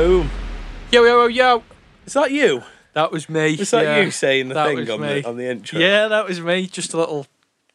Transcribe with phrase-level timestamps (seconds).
[0.00, 0.30] Boom.
[0.90, 1.62] Yo, yo, yo, yo.
[2.06, 2.62] Is that you?
[2.94, 3.52] That was me.
[3.52, 4.00] Is that yeah.
[4.00, 5.20] you saying the that thing on me.
[5.20, 5.78] the, on the intro?
[5.78, 6.66] Yeah, that was me.
[6.68, 7.26] Just a little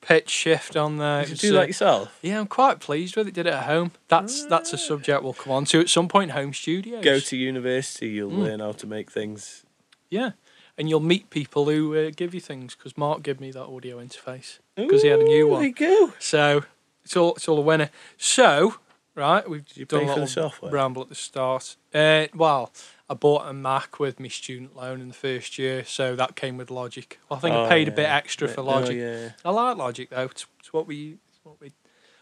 [0.01, 1.25] pitch shift on there.
[1.25, 2.17] Did you do that yourself?
[2.23, 3.35] Yeah, I'm quite pleased with it.
[3.35, 3.91] Did it at home.
[4.07, 6.31] That's that's a subject we'll come on to at some point.
[6.31, 7.03] Home studios.
[7.03, 8.43] Go to university, you'll Mm.
[8.43, 9.63] learn how to make things.
[10.09, 10.31] yeah,
[10.79, 14.03] and you'll meet people who uh, give you things because Mark gave me that audio
[14.03, 15.59] interface because he had a new one.
[15.59, 16.13] There you go.
[16.17, 16.63] So
[17.03, 17.91] it's all it's all a winner.
[18.17, 18.77] So
[19.15, 20.71] right, we've you done pay a for the little software?
[20.71, 21.75] ramble at the start.
[21.93, 22.71] Uh, well,
[23.09, 26.57] I bought a Mac with my student loan in the first year, so that came
[26.57, 27.19] with Logic.
[27.31, 27.95] I think I Oh, paid a yeah.
[27.95, 28.97] bit extra for Oh, Logic.
[28.97, 29.29] yeah.
[29.43, 30.23] I like Logic though.
[30.25, 31.71] It's, it's what we it's what we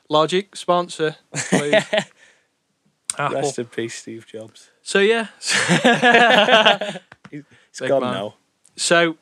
[0.10, 1.16] Logic sponsor.
[1.34, 1.84] Please.
[3.18, 3.36] Apple.
[3.42, 4.70] Rest in peace, Steve Jobs.
[4.82, 5.28] So yeah.
[7.32, 8.14] It's Big gone man.
[8.14, 8.36] now.
[8.76, 9.18] so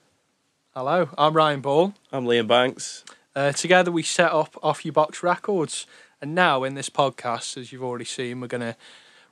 [0.76, 1.94] hello, I'm Ryan Ball.
[2.12, 3.06] I'm Liam Banks.
[3.34, 5.88] Uh, together we set up Off Your Box Records,
[6.22, 8.76] and now in this podcast, as you've already seen, we're going to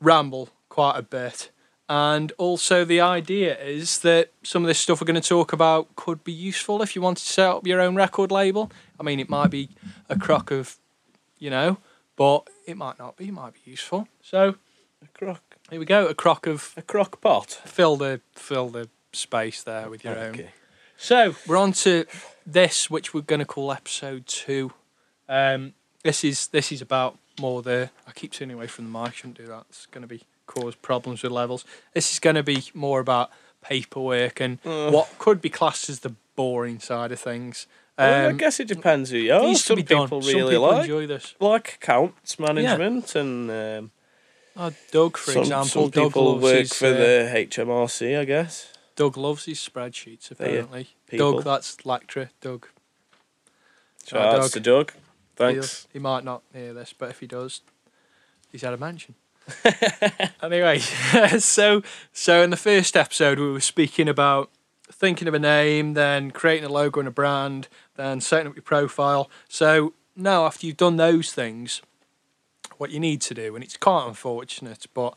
[0.01, 1.49] ramble quite a bit.
[1.87, 5.95] And also, the idea is that some of this stuff we're going to talk about
[5.95, 8.71] could be useful if you wanted to set up your own record label.
[8.99, 9.69] I mean, it might be
[10.07, 10.77] a crock of,
[11.39, 11.77] you know,
[12.15, 13.29] but it might not be.
[13.29, 14.07] It might be useful.
[14.21, 14.55] So
[15.03, 15.41] A crock.
[15.71, 16.05] here we go.
[16.05, 17.59] A crock of A crock pot.
[17.65, 20.31] fill the fill the space there with your own.
[20.35, 20.49] Okay.
[20.95, 22.05] So we're on to
[22.45, 24.73] this, which we're going to call episode two.
[25.27, 27.89] Um, this is this is about more the.
[28.07, 29.13] I keep turning away from the mic.
[29.15, 29.65] Shouldn't do that.
[29.69, 31.63] It's going to be cause problems with levels.
[31.93, 33.29] This is going to be more about
[33.61, 34.91] paperwork and Ugh.
[34.93, 37.67] what could be classed as the boring side of things.
[37.97, 39.53] Well, I Um, guess it depends who you are.
[39.55, 40.05] Some be done.
[40.07, 41.35] people Some really people like enjoy this.
[41.39, 43.91] like accounts management, and um,
[44.57, 48.25] Oh, Doug, for some, example, some Doug people work his, for uh, the HMRC, I
[48.25, 48.73] guess.
[48.95, 50.31] Doug loves his spreadsheets.
[50.31, 51.33] Apparently, people.
[51.33, 52.29] Doug, that's lecturer.
[52.41, 52.67] Doug.
[54.07, 54.51] Shout Doug.
[54.51, 54.93] to Doug.
[55.39, 55.87] Thanks.
[55.93, 57.61] He might not hear this, but if he does,
[58.51, 59.15] he's had a mansion.
[60.43, 60.79] anyway,
[61.39, 61.81] so
[62.13, 64.51] so in the first episode we were speaking about
[64.91, 68.63] thinking of a name, then creating a logo and a brand, then setting up your
[68.63, 69.29] profile.
[69.47, 71.81] So now after you've done those things,
[72.77, 75.15] what you need to do, and it's quite unfortunate, but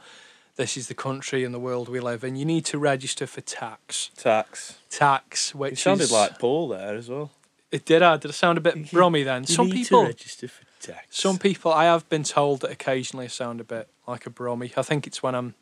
[0.57, 3.41] this is the country and the world we live in, you need to register for
[3.41, 4.11] tax.
[4.17, 4.79] Tax.
[4.89, 7.31] Tax, which It sounded is, like Paul there as well.
[7.73, 8.03] It did.
[8.03, 8.31] I did.
[8.31, 9.47] I sound a bit brummy then.
[9.47, 11.19] Some people, register for tax.
[11.19, 14.73] Some people, I have been told that occasionally I sound a bit like a brummy.
[14.77, 15.55] I think it's when I'm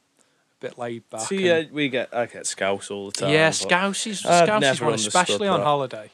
[0.60, 1.22] a bit laid back.
[1.22, 3.30] See, uh, we get I get scouse all the time.
[3.30, 5.64] yeah, Scouse is Scouse is one, especially on that.
[5.64, 6.10] holiday.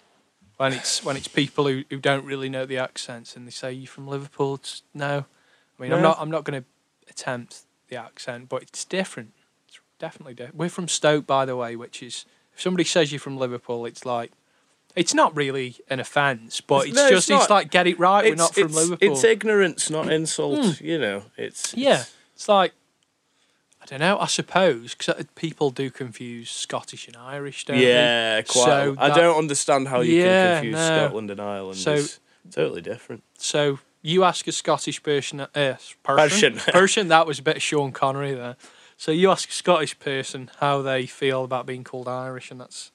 [0.58, 3.72] When it's when it's people who, who don't really know the accents and they say
[3.72, 4.54] you from Liverpool.
[4.54, 5.24] It's, no,
[5.78, 6.68] I mean I'm not I'm not going to
[7.10, 9.32] attempt the accent, but it's different.
[9.68, 10.56] It's definitely different.
[10.56, 12.24] We're from Stoke, by the way, which is
[12.54, 14.32] if somebody says you're from Liverpool, it's like
[14.96, 17.50] it's not really an offence, but It's- it's, no, just it's, not.
[17.50, 18.24] like get it right.
[18.24, 19.12] We're not from it's, Liverpool.
[19.12, 20.80] it's ignorance, not insult.
[20.80, 21.78] You know, it's Hmm.
[21.80, 22.72] Yeah, it's- it's like
[23.82, 24.18] I don't know.
[24.18, 27.86] I suppose because people do confuse Scottish and Irish, don't they?
[27.86, 28.64] yeah, quite.
[28.64, 30.86] So I don't understand how you Yeah, can confuse no.
[31.06, 31.78] Scotland and Ireland.
[31.78, 32.18] So- it's
[32.50, 33.22] totally different.
[33.38, 36.54] So you ask a Scottish person, uh, person, Persian.
[36.72, 37.08] person.
[37.08, 38.56] That was a bit of Sean Connery there.
[38.96, 42.90] So you ask a Scottish person how they feel about being called Irish, and that's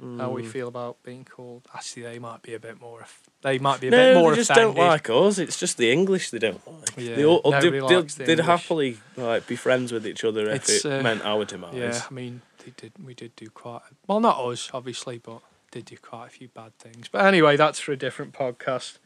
[0.00, 0.32] how Hmm.
[0.34, 1.66] we feel about being called.
[1.74, 3.06] Actually, they might be a bit more.
[3.42, 4.76] They might be a No, bit more they just offended.
[4.76, 5.38] don't like us.
[5.38, 6.90] It's just the English they don't like.
[6.96, 8.46] Yeah, they all, nobody they'd, likes the they'd, they'd English.
[8.46, 11.74] happily like be friends with each other if It's, it uh, meant our demise.
[11.74, 12.92] Yeah, I mean, they did.
[13.02, 13.82] We did do quite.
[14.06, 15.40] Well, not us, obviously, but
[15.70, 17.08] did do quite a few bad things.
[17.08, 18.98] But anyway, that's for a different podcast.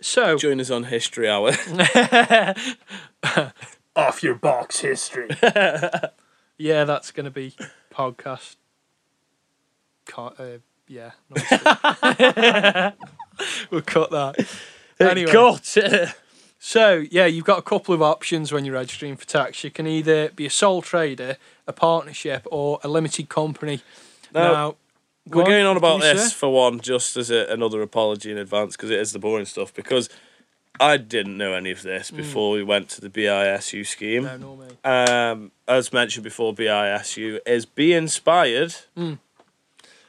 [0.00, 1.52] So Join us on History Hour.
[3.96, 5.28] off your box history.
[6.58, 7.54] yeah, that's going to be
[7.92, 8.56] podcast.
[10.08, 10.58] Ca- Uh,
[10.88, 11.10] yeah,
[13.70, 14.34] we'll cut that.
[14.98, 15.30] Anyway.
[15.30, 15.76] Cut.
[16.60, 19.62] So yeah, you've got a couple of options when you're registering for tax.
[19.62, 21.36] You can either be a sole trader,
[21.68, 23.80] a partnership, or a limited company.
[24.34, 24.76] Now, now
[25.30, 26.36] go We're going on about this say?
[26.36, 29.72] for one, just as a, another apology in advance, because it is the boring stuff.
[29.72, 30.10] Because
[30.80, 34.24] I didn't know any of this before we went to the BISU scheme.
[34.24, 34.84] No, no, mate.
[34.84, 38.74] Um, as mentioned before, BISU is be inspired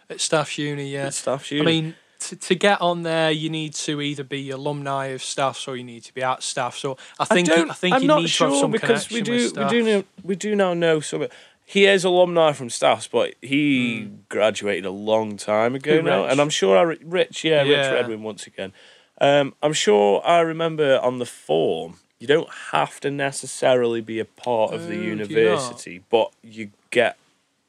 [0.09, 1.07] At Staffs Uni, yeah.
[1.07, 1.61] at Uni.
[1.61, 5.67] I mean, to, to get on there, you need to either be alumni of Staffs
[5.67, 6.79] or you need to be at Staffs.
[6.79, 9.09] So I think you, I think I'm you not need sure to have some because
[9.09, 11.27] we do we do know we do now know some.
[11.65, 15.97] He is alumni from Staffs, but he graduated a long time ago.
[15.97, 16.31] Who, now, Rich?
[16.31, 17.91] and I'm sure I Rich, yeah, Rich Yeah.
[17.91, 18.73] Redwin once again.
[19.21, 21.99] Um, I'm sure I remember on the form.
[22.19, 26.31] You don't have to necessarily be a part of the Oh, do you university, but
[26.41, 27.17] you get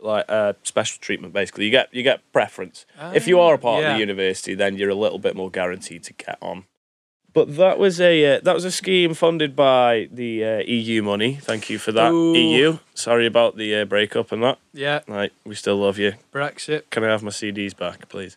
[0.03, 1.33] like uh, special treatment.
[1.33, 2.87] Basically, you get you get preference.
[3.15, 6.05] if you are a part of the university, then you're a little bit more guaranteed
[6.05, 6.65] to get on.
[7.33, 11.37] But that was a uh, that was a scheme funded by the uh, EU money.
[11.37, 12.35] Thank you for that, Ooh.
[12.35, 12.79] EU.
[12.95, 14.59] Sorry about the uh, breakup and that.
[14.73, 16.15] Yeah, Like we still love you.
[16.33, 16.91] Brexit.
[16.91, 18.37] Can I have my CDs back, please?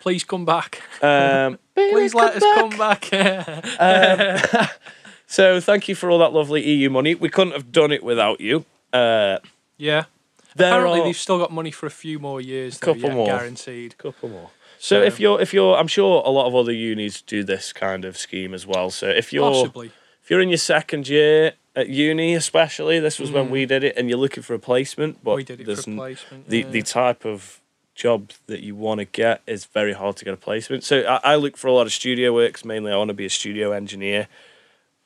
[0.00, 0.82] Please come back.
[1.00, 3.08] Um, Please let us come back.
[3.78, 4.66] Um,
[5.28, 7.14] so thank you for all that lovely EU money.
[7.14, 8.64] We couldn't have done it without you.
[8.92, 9.38] Uh,
[9.76, 10.06] yeah.
[10.56, 12.78] There Apparently, are they've still got money for a few more years.
[12.78, 13.26] Though, Couple yeah, more.
[13.26, 13.96] guaranteed.
[13.98, 14.50] couple more.
[14.78, 17.72] So So- if you're if you're, I'm sure a lot of other unis do this
[17.72, 18.90] kind of scheme as well.
[18.90, 19.90] So if you're Possibly.
[20.22, 23.50] if you're in your second year at uni, especially this was when Mm.
[23.50, 25.94] we did it, and you're looking for a placement, but we did it there's for
[25.94, 26.48] placement.
[26.48, 26.68] the yeah.
[26.70, 27.60] the type of
[27.94, 30.82] job that you want to get is very hard to get a placement.
[30.82, 32.64] So I, I look for a lot of studio works.
[32.64, 34.28] Mainly, I want to be a studio engineer,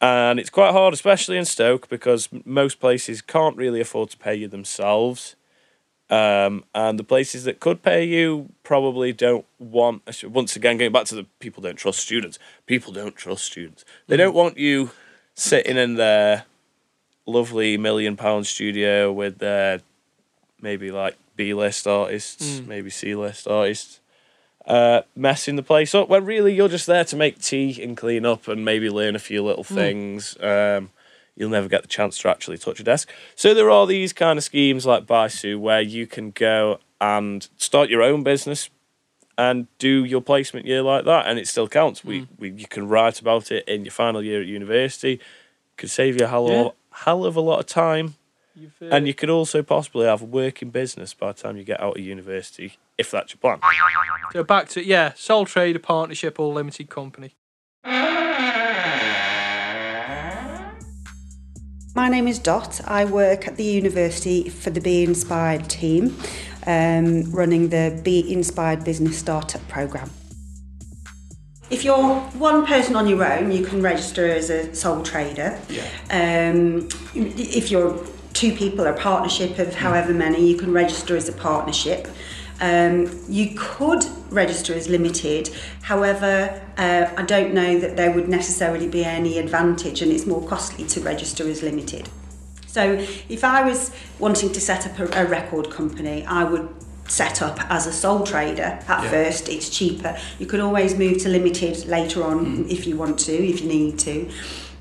[0.01, 4.35] and it's quite hard, especially in Stoke, because most places can't really afford to pay
[4.35, 5.37] you themselves.
[6.09, 10.03] Um, and the places that could pay you probably don't want.
[10.25, 12.39] Once again, going back to the people don't trust students.
[12.67, 13.85] People don't trust students.
[14.07, 14.91] They don't want you
[15.35, 16.45] sitting in their
[17.27, 19.81] lovely million pound studio with their
[20.61, 22.67] maybe like B list artists, Mm.
[22.69, 23.99] maybe C list artists,
[24.67, 26.09] uh, messing the place up.
[26.09, 29.21] When really you're just there to make tea and clean up and maybe learn a
[29.21, 30.37] few little things.
[30.41, 30.91] Um,
[31.37, 33.11] you'll never get the chance to actually touch a desk.
[33.35, 37.91] So there are these kind of schemes like BISU where you can go and start
[37.91, 38.71] your own business
[39.39, 42.03] and do your placement year like that, and it still counts.
[42.03, 45.21] We, we you can write about it in your final year at university.
[45.77, 46.61] Could save you a hell, Yeah.
[46.61, 46.73] of,
[47.05, 48.15] hell of a lot of time.
[48.59, 51.65] You've, uh, And you could also possibly have a working business by the time you
[51.65, 53.61] get out of university, if that's your plan.
[54.33, 57.35] so back to yeah, sole trader partnership or limited company.
[61.95, 62.81] My name is Dot.
[62.87, 66.17] I work at the university for the Be Inspired team,
[66.67, 70.11] um, running the Be Inspired Business Startup Programme.
[71.69, 75.59] If you're one person on your own, you can register as a sole trader.
[76.11, 77.99] Um, if you're
[78.37, 82.07] two people, a partnership of however many, you can register as a partnership.
[82.61, 85.51] Um, you could register as limited,
[85.83, 90.47] however, uh, I don't know that there would necessarily be any advantage and it's more
[90.47, 92.09] costly to register as limited.
[92.67, 92.93] So
[93.29, 96.69] if I was wanting to set up a, a record company, I would
[97.09, 99.11] set up as a sole trader at Yeah.
[99.11, 99.49] first.
[99.49, 100.17] It's cheaper.
[100.39, 103.99] You can always move to limited later on if you want to, if you need
[104.01, 104.29] to.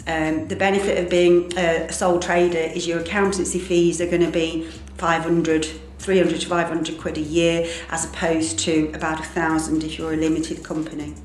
[0.08, 4.32] Um, the benefit of being a sole trader is your accountancy fees are going to
[4.32, 5.68] be 500
[5.98, 10.18] 300 to 500 quid a year as opposed to about a thousand if you're a
[10.18, 11.16] limited company.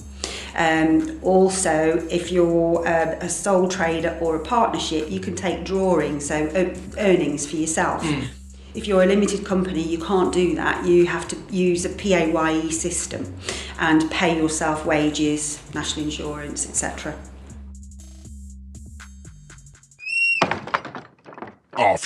[0.57, 6.27] Um, also, if you're uh, a sole trader or a partnership, you can take drawings,
[6.27, 8.05] so uh, earnings for yourself.
[8.75, 10.87] If you're a limited company, you can't do that.
[10.87, 13.35] You have to use a PAYE system
[13.79, 17.17] and pay yourself wages, national insurance, etc.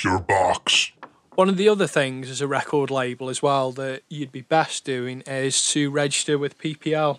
[0.05, 0.93] your box.
[1.35, 4.85] One of the other things as a record label as well that you'd be best
[4.85, 7.19] doing is to register with PPL.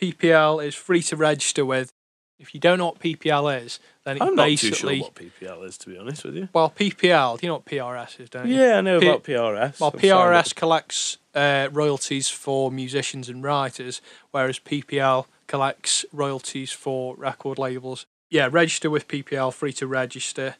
[0.00, 1.90] PPL is free to register with.
[2.38, 5.14] If you don't know what PPL is, then it I'm not too sure basically what
[5.14, 6.48] PPL is, to be honest with you.
[6.54, 7.42] well PPL.
[7.42, 8.56] You know what PRS is, don't you?
[8.56, 9.80] Yeah, I know P- about PRS.
[9.80, 10.44] Well, I've signed up.
[10.44, 18.06] PRS collects uh, royalties for musicians and writers, whereas PPL collects royalties for record labels.
[18.30, 20.54] Yeah, register with PPL, free to register,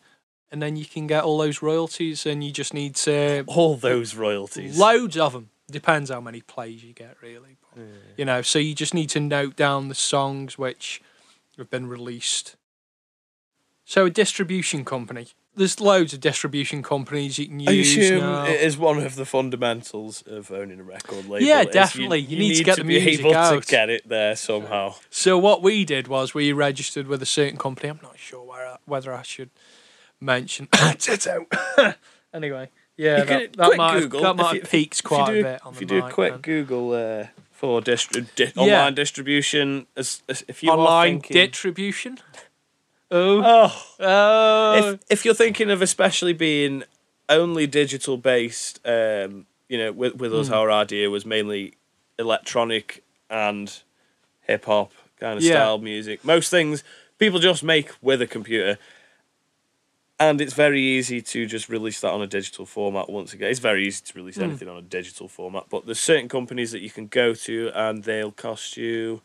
[0.52, 4.14] and then you can get all those royalties, and you just need to all those
[4.14, 4.78] royalties.
[4.78, 5.50] loads of them.
[5.70, 7.56] Depends how many plays you get, really.
[7.74, 7.84] But,
[8.16, 11.00] You know, so you just need to note down the songs which
[11.56, 12.56] have been released.
[13.84, 15.28] So a distribution company.
[15.56, 17.68] There's loads of distribution companies you can use.
[17.96, 18.44] I assume now.
[18.46, 21.42] it is one of the fundamentals of owning a record label.
[21.44, 22.18] Yeah, is you- definitely.
[22.20, 23.62] You need to get the be music able out.
[23.62, 24.94] to get it there somehow.
[25.10, 27.88] So what we did was we registered with a certain company.
[27.90, 29.50] I'm not sure where, whether I should
[30.20, 30.68] mention.
[32.32, 35.04] Anyway, yeah, You that, that quick might Google, that if might you- have peaked If
[35.04, 36.40] you quite do- a bit on If the you do a mic quick then.
[36.42, 38.62] Google uh, for distri- di- Yeah.
[38.62, 42.18] online distribution, as, as if you are online thinking, distribution.
[43.10, 46.84] Oh, oh, oh, if if you're thinking of especially being
[47.28, 50.54] only digital based, um, you know, with with us, Hmm.
[50.54, 51.74] our idea was mainly
[52.16, 53.80] electronic and
[54.42, 55.54] hip hop kind of Yeah.
[55.54, 56.24] style music.
[56.24, 56.84] Most things
[57.18, 58.78] people just make with a computer.
[60.20, 63.50] And it's very easy to just release that on a digital format once again.
[63.50, 64.42] It's very easy to release Hmm.
[64.44, 68.04] anything on a digital format, but there's certain companies that you can go to and
[68.04, 69.22] they'll cost you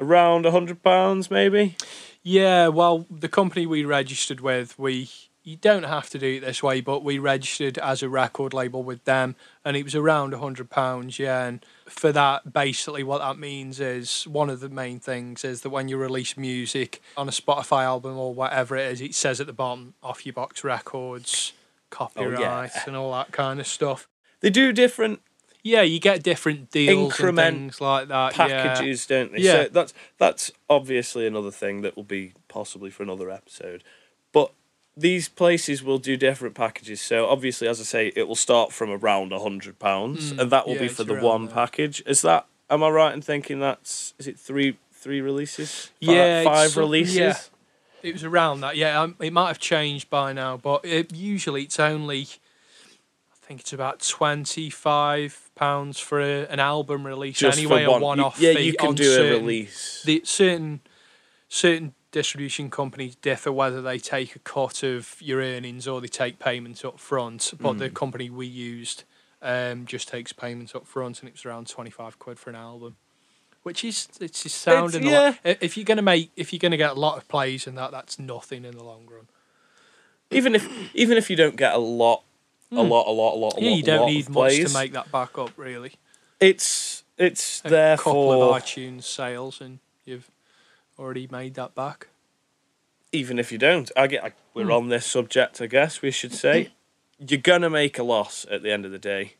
[0.00, 1.76] around a hundred pounds maybe.
[2.22, 2.68] yeah.
[2.68, 5.10] Well, the company we registered with, we
[5.44, 8.82] you don't have to do it this way, but we registered as a record label
[8.82, 9.34] with them,
[9.64, 11.18] and it was around a hundred pounds.
[11.18, 15.62] Yeah, and for that, basically, what that means is one of the main things is
[15.62, 19.40] that when you release music on a Spotify album or whatever it is, it says
[19.40, 21.52] at the bottom off your box records,
[21.90, 24.08] copyright, and all that kind of stuff.
[24.40, 25.20] They do different
[25.64, 28.38] Yeah, you get different deals and things like that.
[28.38, 28.74] Uh, yeah.
[28.74, 29.38] packages, don't they?
[29.38, 29.64] Yeah.
[29.64, 33.84] So that's that's obviously another thing that will be possibly for another episode.
[34.32, 34.52] But
[34.96, 37.00] these places will do different packages.
[37.00, 40.50] So obviously, as I say, it will start from around a hundred pounds, Mm, and
[40.50, 41.54] that will yeah, be for the one there.
[41.54, 42.02] package.
[42.06, 42.46] Is that?
[42.68, 44.14] Am I right in thinking that's?
[44.18, 45.86] Is it three three releases?
[46.00, 47.16] Fi- Yeah, five releases.
[47.16, 47.36] yeah.
[48.02, 49.00] It was around that, yeah.
[49.00, 53.72] Um, it might have changed by now, but it, usually it's only, I think it's
[53.72, 58.00] about twenty five pounds for a, an album release Just anyway, one.
[58.02, 58.40] a one off.
[58.40, 60.02] Yeah, you can do certain, a release.
[60.04, 60.80] The certain
[61.48, 66.38] certain distribution companies differ whether they take a cut of your earnings or they take
[66.38, 67.52] payments up front.
[67.60, 67.78] But Mm.
[67.78, 69.02] the company we used
[69.42, 72.56] um, just takes payments up front, and it was around twenty five quid for an
[72.56, 72.96] album.
[73.64, 75.20] Which is it's just sounding a yeah.
[75.44, 75.58] lot.
[75.60, 78.18] If you're gonna make, if you're gonna get a lot of plays and that, that's
[78.18, 79.26] nothing in the long run.
[80.30, 82.22] even if even if you don't get a lot,
[82.70, 83.64] a lot, a lot, a lot, a Hmm.
[83.64, 85.92] yeah, lot, you don't lot need much plays, to make that back up, really.
[86.40, 90.28] It's it's A there couple for of iTunes sales, and you've
[91.02, 92.08] already made that back.
[93.14, 93.90] even if you don't.
[93.94, 94.72] I get I, we're Hmm.
[94.72, 96.70] on this subject, I guess we should say.
[97.18, 99.34] You're gonna make a loss at the end of the day.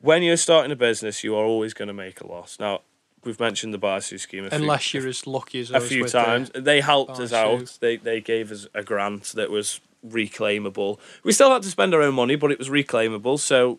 [0.00, 2.58] When you're starting a business, you are always gonna make a loss.
[2.60, 2.80] Now,
[3.24, 6.50] we've mentioned the BISU scheme a few, Unless you're as lucky as a few times.
[6.54, 7.78] They helped us out.
[7.80, 10.98] They they gave us a grant that was reclaimable.
[11.24, 13.38] We still had to spend our own money, but it was reclaimable.
[13.38, 13.78] So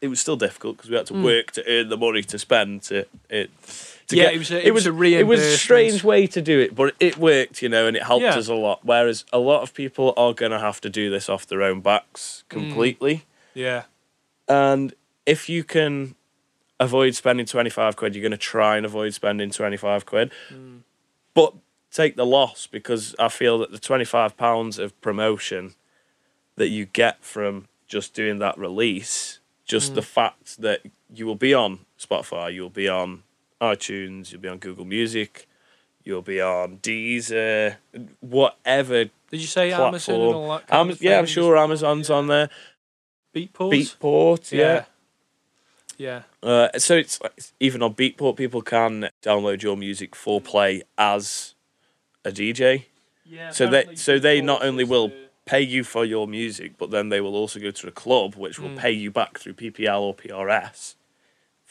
[0.00, 1.24] it was still difficult because we had to Hmm.
[1.24, 3.50] work to earn the money to spend to it.
[4.10, 6.40] To Yeah, get, it was a- it was a it was a strange way to
[6.42, 8.36] do it, but it worked, you know, and it helped Yeah.
[8.36, 8.80] us a lot.
[8.84, 12.44] Whereas a lot of people are gonna have to do this off their own backs
[12.50, 12.58] Hmm.
[12.58, 13.24] completely.
[13.54, 13.84] yeah,
[14.48, 14.94] And
[15.26, 16.14] if you can
[16.78, 20.32] avoid spending 25 quid, you're going to try and avoid spending 25 quid.
[21.34, 21.54] But
[21.92, 25.74] take the loss because I feel that the 25 pounds of promotion
[26.56, 30.80] that you get from just doing that release, just the fact that
[31.12, 33.22] you will be on Spotify, you'll be on
[33.60, 35.46] iTunes, you'll be on Google Music,
[36.04, 37.76] you'll be on Deezer,
[38.20, 39.88] whatever did you say platform.
[39.88, 40.66] Amazon and all that?
[40.66, 42.48] Kind Am- yeah, I'm sure Amazon's on there.
[43.34, 43.72] Beatport.
[43.72, 44.84] Beatport, yeah.
[45.96, 50.82] yeah, Uh, so it's like, even on Beatport, people can download your music for play
[50.98, 51.54] as
[52.24, 52.86] a DJ.
[53.24, 53.50] yeah.
[53.50, 55.12] So they so they not only will
[55.46, 58.58] pay you for your music, but then they will also go to a club which
[58.58, 58.78] will Mm.
[58.78, 60.94] pay you back through PPL or PRS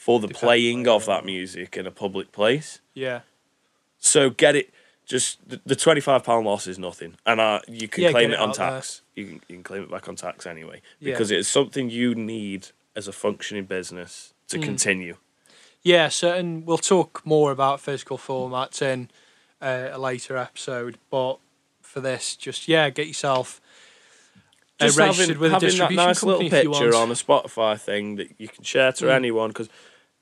[0.06, 2.80] for the Depends playing of that music in a public place.
[2.94, 3.20] yeah,
[4.00, 4.70] So get it.
[5.06, 8.30] Just the, the twenty five pound loss is nothing, and uh, you can Yeah, claim
[8.30, 8.70] get it it on out there.
[8.72, 9.02] tax.
[9.16, 11.14] You can you can claim it back on tax anyway Yeah.
[11.14, 14.64] because it's something you need as a functioning business to Mm.
[14.64, 15.18] continue.
[15.84, 16.10] yeah.
[16.10, 19.10] So, and we'll talk more about physical formats in
[19.62, 20.98] uh, a later episode.
[21.10, 21.40] But
[21.82, 23.60] for this, just yeah, get yourself
[24.88, 27.14] just registered having, with a having that nice little company if you picture on a
[27.14, 29.12] Spotify thing that you can share to Mm.
[29.12, 29.70] anyone because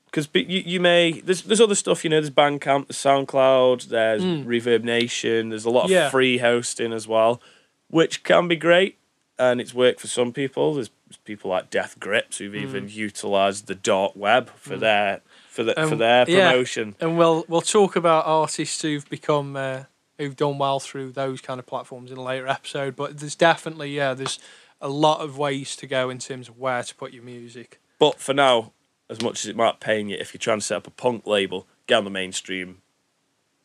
[0.05, 4.21] because you, you may there's there's other stuff you know there's Bandcamp there's SoundCloud there's
[4.23, 4.45] Mm.
[4.45, 6.09] ReverbNation there's a lot of Yeah.
[6.09, 7.41] free hosting as well
[7.89, 8.97] which can be great
[9.39, 10.89] and it's worked for some people there's
[11.23, 14.79] people like Death Grips who've even utilized the dark web for Mm.
[14.79, 16.51] their for the, for Um, their yeah.
[16.51, 19.83] promotion And we'll we'll talk about artists who've become uh,
[20.17, 22.95] who've done well through those kind of platforms in a later episode.
[22.95, 24.39] But there's definitely yeah, there's
[24.81, 27.79] a lot of ways to go in terms of where to put your music.
[27.99, 28.73] But for now,
[29.09, 31.25] as much as it might pain you, if you're trying to set up a punk
[31.25, 32.81] label, get on the mainstream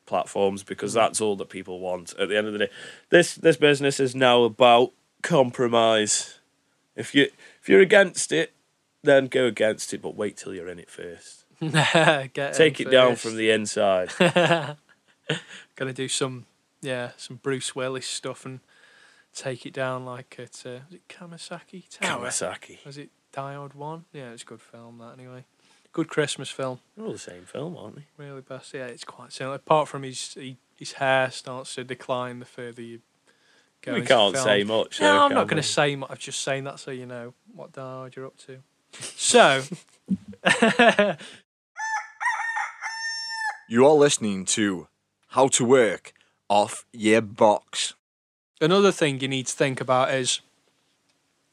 [0.06, 2.14] platforms because that's all that people want.
[2.18, 2.70] At the end of the day,
[3.10, 4.92] this this business is now about
[5.22, 6.38] compromise.
[6.96, 7.28] If you
[7.60, 8.52] if you're against it,
[9.02, 11.44] then go against it, but wait till you're in it first.
[11.60, 14.10] Take it down from the inside.
[15.82, 16.46] Gonna do some
[16.80, 18.60] yeah some Bruce Willis stuff and
[19.34, 22.24] take it down like at uh, was it Kamasaki Tower?
[22.24, 22.86] Kawasaki.
[22.86, 24.04] Was it Die Hard One?
[24.12, 25.44] Yeah, it's a good film that anyway.
[25.92, 26.78] Good Christmas film.
[26.96, 28.04] They're all the same film, aren't they?
[28.16, 28.72] Really best.
[28.72, 29.56] Yeah, it's quite similar.
[29.56, 33.00] Apart from his he, his hair starts to decline the further you
[33.80, 33.94] go.
[33.94, 34.44] we into can't film.
[34.44, 35.00] say much.
[35.00, 36.10] No, though, I'm not going to say much.
[36.12, 38.58] I'm just saying that so you know what Diode you're up to.
[39.16, 39.62] So,
[43.68, 44.86] You are listening to
[45.32, 46.12] How to Work
[46.50, 47.94] Off Your Box.
[48.60, 50.42] another thing you need to think about is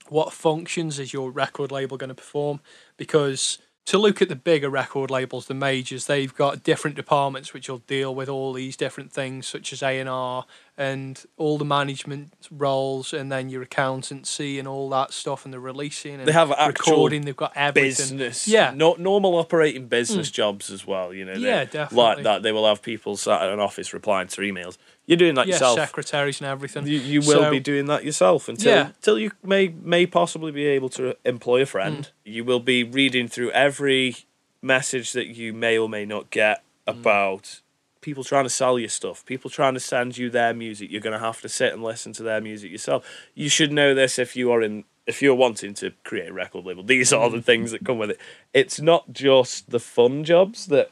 [0.10, 2.60] what functions is your record label going to perform?
[2.98, 3.58] Because
[3.90, 7.80] to look at the bigger record labels, the majors, they've got different departments which will
[7.80, 10.46] deal with all these different things, such as A and R,
[10.78, 15.60] and all the management roles, and then your accountancy and all that stuff, and the
[15.60, 17.22] releasing and They have actual recording.
[17.26, 17.90] They've got everything.
[17.90, 18.48] business.
[18.48, 18.74] Yeah.
[18.76, 20.34] No, normal operating business hmm.
[20.34, 21.12] jobs as well.
[21.12, 21.34] You know.
[21.34, 24.78] they- Yeah, Like that, they will have people sat at an office replying to emails.
[25.10, 25.80] You're doing that yeah, yourself.
[25.80, 26.86] secretaries and everything.
[26.86, 28.86] You, you will So- be doing that yourself until Yeah.
[28.96, 32.06] until you may may possibly be able to employ a friend.
[32.26, 32.32] Hmm.
[32.32, 34.18] You will be reading through every
[34.62, 37.00] message that you may or may not get Hmm.
[37.00, 37.62] about
[38.02, 40.92] people trying to sell you stuff, people trying to send you their music.
[40.92, 43.04] You're going to have to sit and listen to their music yourself.
[43.34, 46.66] You should know this if you are in if you're wanting to create a record
[46.66, 46.84] label.
[46.84, 48.20] These are the things that come with it.
[48.54, 50.92] It's not just the fun jobs that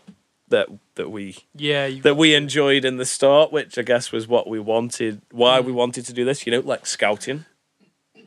[0.50, 4.48] that that we yeah, that we enjoyed in the start, which I guess was what
[4.48, 5.66] we wanted, why Mm.
[5.66, 6.46] we wanted to do this.
[6.46, 7.46] You know, like scouting.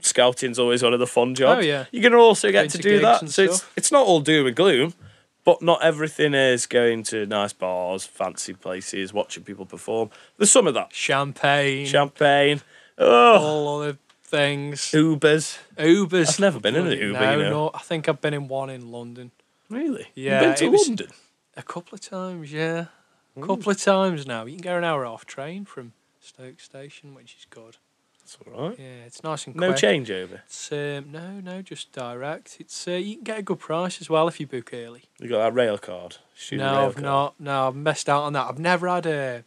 [0.03, 1.59] Scouting's always one of the fun jobs.
[1.59, 1.85] Oh, yeah.
[1.93, 3.29] you're going to also get Going to to do that.
[3.29, 3.73] So it's stuff.
[3.77, 4.95] it's not all doom and gloom,
[5.45, 10.09] but not everything is going to nice bars, fancy places, watching people perform.
[10.39, 10.95] There's some of that.
[10.95, 12.63] champagne, Champagne,
[12.97, 14.81] oh, all other things.
[14.93, 15.59] Ubers.
[15.77, 16.31] Ubers.
[16.31, 17.51] I've never been in an Uber, No, you know.
[17.51, 17.71] no.
[17.75, 19.33] I think I've been in one in London.
[19.69, 20.07] Really?
[20.15, 21.09] Yeah, You've been to it was- London.
[21.61, 22.87] A couple of times, yeah.
[23.37, 24.47] A couple of times now.
[24.47, 27.77] You can go an hour off train from Stoke Station, which is good.
[28.21, 28.79] That's all right.
[28.79, 29.83] Yeah, it's nice and No quick.
[29.83, 30.41] changeover.
[30.47, 32.57] It's, um, no, no, just direct.
[32.61, 35.03] It's uh, you can get a good price as well if you book early.
[35.19, 36.17] You got that rail card.
[36.35, 37.05] Student no, rail I've card.
[37.05, 37.41] not.
[37.41, 38.47] No, I've missed out on that.
[38.49, 39.45] I've never had a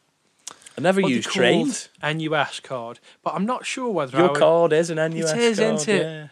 [0.77, 1.89] I never what used trains.
[2.03, 5.59] NUS card, but I'm not sure whether I Your would, card is an NUS is,
[5.59, 5.73] card.
[5.75, 6.03] isn't it?
[6.03, 6.27] Yeah.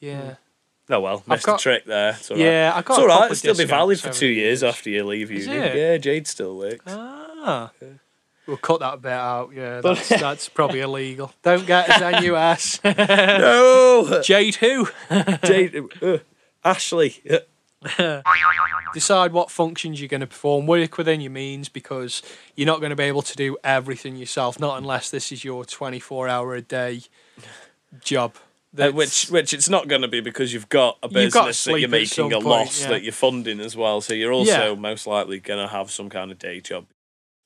[0.00, 0.34] Yeah,
[0.90, 2.10] Oh well, missed got- a trick there.
[2.10, 2.44] It's all right.
[2.44, 2.72] yeah.
[2.74, 2.94] I got.
[2.94, 3.24] It's all right.
[3.24, 5.44] It'll still be valid for two the years after you leave uni.
[5.46, 6.84] Yeah, Jade still works.
[6.86, 7.70] Ah.
[8.46, 9.52] We'll cut that bit out.
[9.54, 11.32] Yeah, that's, that's probably illegal.
[11.42, 12.80] Don't get us NUS.
[12.98, 14.88] no, Jade who?
[15.42, 16.18] Jade, uh,
[16.62, 17.22] Ashley.
[17.98, 18.20] uh,
[18.92, 20.66] Decide what functions you're going to perform.
[20.66, 22.22] Work within your means because
[22.54, 24.60] you're not going to be able to do everything yourself.
[24.60, 27.00] Not unless this is your 24 hour a day
[28.02, 28.34] job.
[28.76, 31.64] Uh, which which it's not going to be because you've got a You've got business
[31.64, 32.88] that you're sleep at some making a point, loss yeah.
[32.88, 34.00] that you're funding as well.
[34.00, 34.80] So you're also Yeah.
[34.80, 36.86] most likely going to have some kind of day job.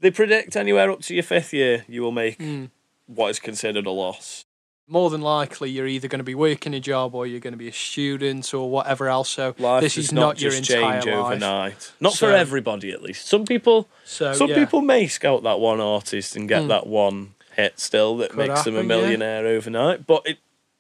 [0.01, 2.71] They predict anywhere up to your fifth year you will make Mm.
[3.07, 4.45] what is considered a loss.
[4.91, 7.59] more than likely you're either going to be working a job or you're going to
[7.59, 9.29] be a student or whatever else.
[9.29, 11.15] So Life this is not, not your entire change life.
[11.15, 11.93] overnight.
[12.01, 13.27] Not So- for everybody, at least.
[13.27, 14.55] Some people So Some yeah.
[14.65, 16.69] people may scout that one artist and get Mm.
[16.69, 18.97] that one hit still that Could makes them a happen, yeah.
[18.97, 19.03] Hmm.
[19.03, 20.07] millionaire overnight.
[20.07, 20.39] But it,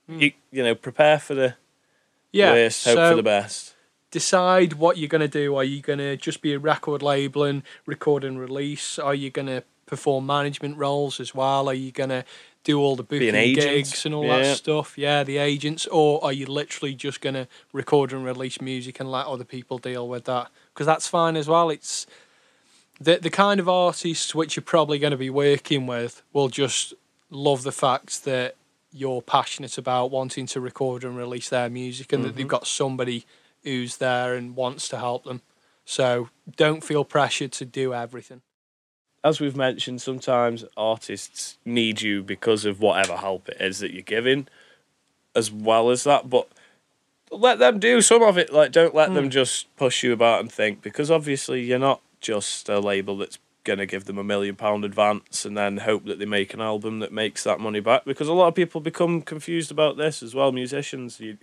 [0.08, 1.54] you, you know, prepare for the
[2.32, 2.52] yeah.
[2.52, 3.74] worst, hope so for the best.
[4.10, 5.56] decide what you're going to do.
[5.56, 8.98] Are you going to just be a record label and record and release?
[8.98, 11.68] Are you going to perform management roles as well?
[11.68, 12.24] Are you going to
[12.64, 14.38] do all the booking gigs and all yeah.
[14.38, 14.98] that stuff?
[14.98, 15.86] Yeah, the agents.
[15.86, 19.78] Or are you literally just going to record and release music and let other people
[19.78, 20.50] deal with that?
[20.74, 21.70] Because that's fine as well.
[21.70, 22.06] It's
[23.00, 26.92] the the kind of artists which you're probably going to be working with will just
[27.30, 28.56] love the fact that
[28.92, 33.24] you're passionate about wanting to record and release their music and that they've got somebody
[33.62, 35.42] who's there and wants to help them.
[35.84, 38.42] So don't feel pressured to do everything.
[39.24, 44.02] As we've mentioned, sometimes artists need you because of whatever help it is that you're
[44.02, 44.46] giving,
[45.34, 46.30] as well as that.
[46.30, 46.48] But
[47.30, 48.52] let them do some of it.
[48.52, 49.14] Like, don't let Hmm.
[49.14, 53.38] them just push you about and think, because obviously you're not just a label that's
[53.68, 56.60] going to give them a million pound advance and then hope that they make an
[56.60, 58.04] album that makes that money back.
[58.04, 60.50] Because a lot of people become confused about this as well.
[60.50, 61.38] Musicians, you,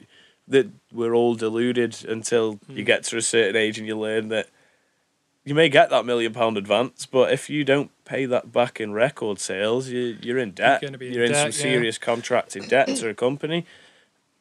[0.48, 2.84] that we're all deluded until you Hmm.
[2.84, 4.50] get to a certain age and you learn that
[5.46, 8.94] you may get that million pound advance, but if you don't pay that back in
[8.94, 10.82] record sales, you, you're in debt.
[10.82, 11.74] be in you're in debt, some yeah.
[11.74, 13.66] serious contracted debt to a company.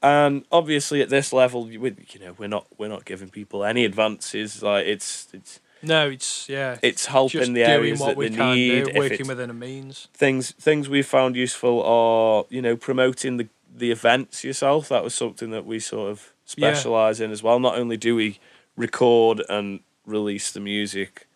[0.03, 1.81] And obviously, at this level, you
[2.12, 4.62] you know, we're not we're not giving people any advances.
[4.62, 6.79] Like it's it's No, it's yeah.
[6.83, 8.85] it's helping the doing areas what that we they can need.
[8.87, 10.09] do, working within a means.
[10.14, 14.88] things things we've found useful are you know promoting the the events yourself.
[14.88, 16.73] That was something that we sort of Yeah.
[16.75, 17.59] specialize in as well.
[17.59, 18.38] Not only do we
[18.77, 21.27] record and release the music,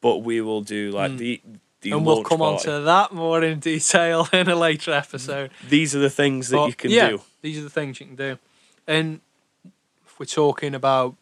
[0.00, 1.40] but we will do like the
[1.80, 1.96] the Mm.
[1.98, 5.50] And we'll come on to that more in detail in a later episode.
[5.68, 8.06] These are the things that But, you can yeah, do, These are the things you
[8.06, 8.38] can do.
[8.86, 9.20] And
[10.06, 11.16] if we're talking about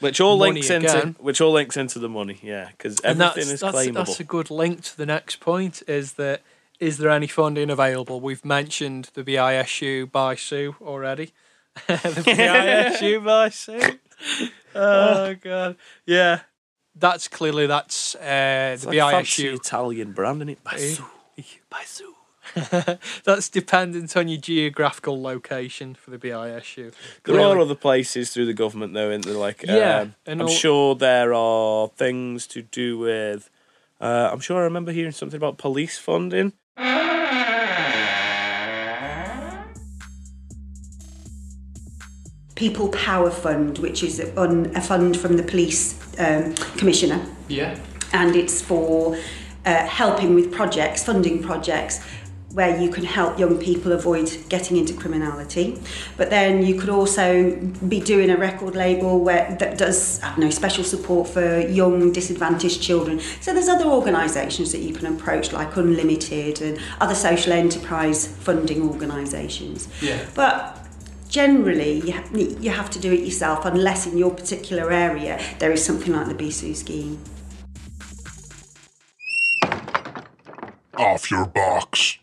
[0.00, 1.16] which all money links into again.
[1.18, 2.38] which all links into the money.
[2.42, 3.94] Yeah, because everything that's, is that's, claimable.
[3.94, 6.42] that's a good link to the next point is that
[6.80, 8.20] is there any funding available?
[8.20, 11.32] We've mentioned the BISU by Sue already.
[11.86, 13.98] the BISU by Sue.
[14.74, 15.76] Oh god.
[16.06, 16.40] Yeah.
[16.94, 19.54] That's clearly that's uh, the like BISU.
[19.54, 20.58] Italian brand, isn't it?
[20.66, 21.42] Eh?
[21.70, 22.17] Basu.
[23.24, 26.92] That's dependent on your geographical location for the BISU.
[27.24, 27.44] There really.
[27.44, 29.34] are other places through the government though, isn't there?
[29.34, 30.48] Like, yeah, um, I'm all...
[30.48, 33.50] sure there are things to do with.
[34.00, 36.52] Uh, I'm sure I remember hearing something about police funding.
[42.54, 47.24] People Power Fund, which is a fund from the police um, commissioner.
[47.46, 47.78] Yeah.
[48.12, 49.16] And it's for
[49.64, 52.00] uh, helping with projects, funding projects
[52.58, 55.80] where you can help young people avoid getting into criminality.
[56.16, 57.54] But then you could also
[57.86, 62.12] be doing a record label where that does I don't know special support for young
[62.12, 63.20] disadvantaged children.
[63.40, 68.82] So there's other organisations that you can approach like Unlimited and other social enterprise funding
[68.88, 69.88] organisations.
[70.02, 70.26] Yeah.
[70.34, 70.84] But
[71.28, 75.70] generally you, ha- you have to do it yourself unless in your particular area there
[75.70, 77.20] is something like the BSU scheme.
[80.96, 82.18] Off your box.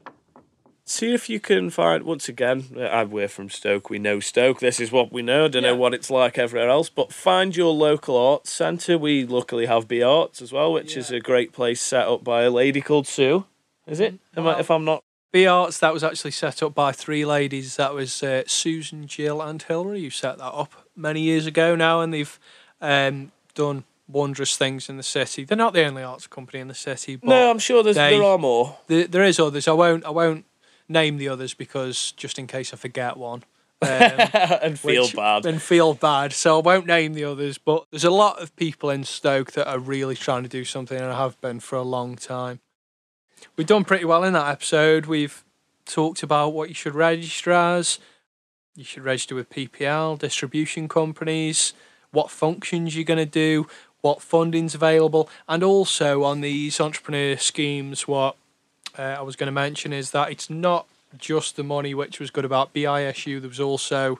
[0.87, 2.65] See if you can find once again.
[2.77, 3.89] uh, We're from Stoke.
[3.89, 4.59] We know Stoke.
[4.59, 5.45] This is what we know.
[5.45, 6.89] I don't know what it's like everywhere else.
[6.91, 8.95] But find your local arts centre.
[8.95, 12.43] We luckily have B Arts as well, which is a great place set up by
[12.43, 13.45] a lady called Sue.
[13.87, 14.19] Is it?
[14.37, 15.01] Am I, if I'm not.
[15.31, 17.77] B Arts, that was actually set up by three ladies.
[17.77, 22.01] That was uh, Susan, Jill, and Hilary who set that up many years ago now,
[22.01, 22.39] and they've
[22.79, 25.45] um, done wondrous things in the city.
[25.45, 28.11] They're not the only arts company in the city, but No, I'm sure there's, they-
[28.19, 28.77] there are more.
[28.85, 29.67] there, there is others.
[29.67, 30.05] I won't.
[30.05, 30.45] I won't
[30.87, 33.43] name the others because just in case I forget one.
[33.81, 35.45] Um, and feel which- bad.
[35.45, 36.31] And feel bad.
[36.33, 39.69] So I won't name the others, but there's a lot of people in Stoke that
[39.69, 42.61] are really trying to do something and have been for a long time.
[43.57, 45.05] We've done pretty well in that episode.
[45.05, 45.43] We've
[45.85, 47.99] talked about what you should register as.
[48.75, 51.73] You should register with PPL, distribution companies,
[52.11, 53.67] what functions you're going to do,
[54.01, 58.35] what funding's available, and also on these entrepreneur schemes, what
[58.97, 62.29] uh, I was going to mention is that it's not just the money, which was
[62.31, 63.39] good about BISU.
[63.39, 64.19] There was also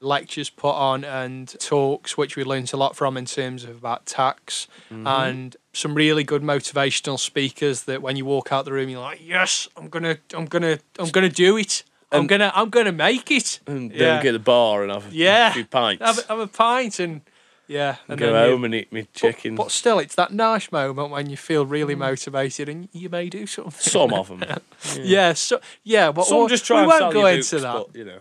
[0.00, 4.04] lectures put on and talks, which we learnt a lot from in terms of about
[4.06, 7.84] tax and some really good motivational speakers.
[7.84, 11.08] That when you walk out the room, you're like, "Yes, I'm gonna, I'm gonna, I'm
[11.10, 11.82] gonna do it.
[12.12, 13.98] I'm gonna, I'm gonna make it." and yeah.
[13.98, 15.52] then get the bar and have a Yeah.
[15.52, 16.04] few pints.
[16.04, 17.22] Have, have a pint and
[17.68, 19.54] yeah, and go then you- home and eat me chicken.
[19.56, 23.46] But, still, it's that nice moment when you feel really motivated and you may do
[23.46, 23.72] something.
[23.72, 24.42] Some of them.
[25.00, 27.72] Yeah, so yeah, but Some we- just try we won't go into books, that.
[27.72, 28.18] but, you know.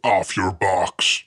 [0.03, 1.23] Off your box.